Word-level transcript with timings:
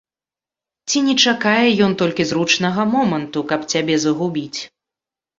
Ці 0.91 1.01
не 1.09 1.13
чакае 1.31 1.67
ён 1.87 1.91
толькі 2.01 2.25
зручнага 2.29 2.85
моманту, 2.93 3.43
каб 3.51 3.67
цябе 3.75 3.99
загубіць? 4.07 4.59